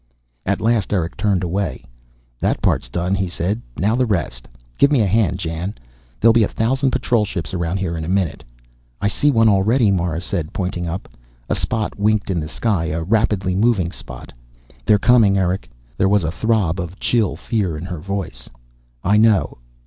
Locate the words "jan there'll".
5.37-6.33